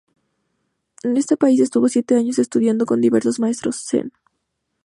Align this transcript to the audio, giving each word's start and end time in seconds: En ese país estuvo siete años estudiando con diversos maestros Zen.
En 1.03 1.15
ese 1.15 1.37
país 1.37 1.59
estuvo 1.59 1.87
siete 1.87 2.15
años 2.15 2.39
estudiando 2.39 2.87
con 2.87 3.01
diversos 3.01 3.39
maestros 3.39 3.85
Zen. 3.87 4.11